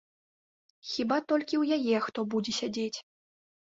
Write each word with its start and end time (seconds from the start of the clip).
Хіба 0.93 1.17
толькі 1.33 1.55
ў 1.61 1.85
яе 1.85 1.97
хто 2.09 2.19
будзе 2.35 2.51
сядзець. 2.61 2.99